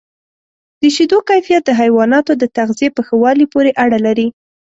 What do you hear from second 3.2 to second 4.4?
والي پورې اړه لري.